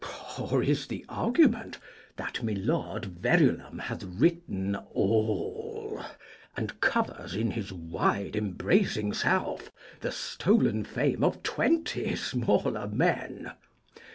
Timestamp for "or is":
0.39-0.87